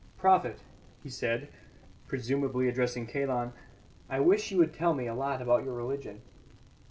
[0.17, 0.61] "Prophet,"
[1.03, 1.47] he said,
[2.07, 3.53] presumably addressing Kalon,
[4.09, 6.23] "I wish you would tell me a lot about your religion."